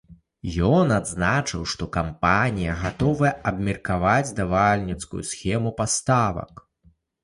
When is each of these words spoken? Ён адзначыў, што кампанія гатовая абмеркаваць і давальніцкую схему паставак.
Ён 0.69 0.93
адзначыў, 0.95 1.65
што 1.73 1.89
кампанія 1.99 2.79
гатовая 2.85 3.33
абмеркаваць 3.53 4.29
і 4.33 4.35
давальніцкую 4.43 5.23
схему 5.33 5.79
паставак. 5.81 6.69